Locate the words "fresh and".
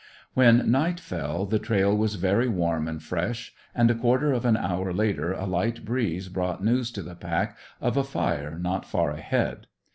3.03-3.91